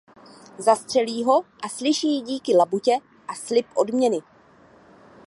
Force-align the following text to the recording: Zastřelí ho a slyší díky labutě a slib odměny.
Zastřelí 0.57 1.23
ho 1.23 1.43
a 1.63 1.69
slyší 1.69 2.21
díky 2.21 2.53
labutě 2.57 2.97
a 3.27 3.35
slib 3.35 3.65
odměny. 3.75 4.19